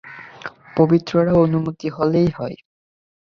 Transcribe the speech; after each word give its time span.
পবিত্ররা 0.77 1.33
অনুমতি 1.35 1.87
হলেই 1.89 2.29
হয়। 2.29 2.57